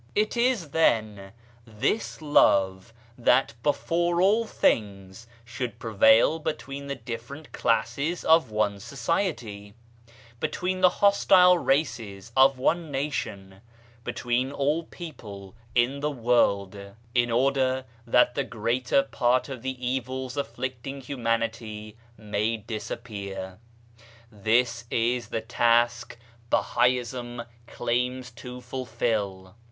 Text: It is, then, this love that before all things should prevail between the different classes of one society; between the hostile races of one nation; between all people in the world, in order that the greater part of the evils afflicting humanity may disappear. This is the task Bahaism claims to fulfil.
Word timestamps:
It 0.15 0.35
is, 0.35 0.69
then, 0.71 1.31
this 1.63 2.23
love 2.23 2.91
that 3.19 3.53
before 3.61 4.19
all 4.19 4.47
things 4.47 5.27
should 5.45 5.77
prevail 5.77 6.39
between 6.39 6.87
the 6.87 6.95
different 6.95 7.51
classes 7.51 8.23
of 8.25 8.49
one 8.49 8.79
society; 8.79 9.75
between 10.39 10.81
the 10.81 10.89
hostile 10.89 11.55
races 11.59 12.31
of 12.35 12.57
one 12.57 12.89
nation; 12.89 13.61
between 14.03 14.51
all 14.51 14.85
people 14.85 15.53
in 15.75 15.99
the 15.99 16.09
world, 16.09 16.75
in 17.13 17.29
order 17.29 17.85
that 18.07 18.33
the 18.33 18.43
greater 18.43 19.03
part 19.03 19.49
of 19.49 19.61
the 19.61 19.85
evils 19.87 20.35
afflicting 20.35 21.01
humanity 21.01 21.95
may 22.17 22.57
disappear. 22.57 23.59
This 24.31 24.85
is 24.89 25.27
the 25.27 25.41
task 25.41 26.17
Bahaism 26.51 27.45
claims 27.67 28.31
to 28.31 28.61
fulfil. 28.61 29.53